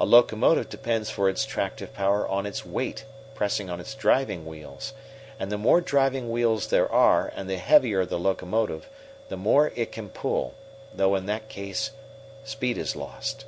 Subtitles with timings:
[0.00, 4.94] A locomotive depends for its tractive power on its weight pressing on its driving wheels,
[5.38, 8.88] and the more driving wheels there are and the heavier the locomotive,
[9.28, 10.54] the more it can pull,
[10.94, 11.90] though in that case
[12.44, 13.44] speed is lost.